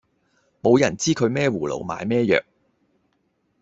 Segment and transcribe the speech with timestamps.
[0.61, 2.43] 無人知佢咩葫蘆賣咩藥